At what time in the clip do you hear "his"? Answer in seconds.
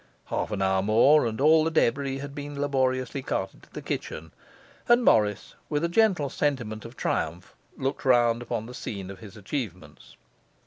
9.19-9.37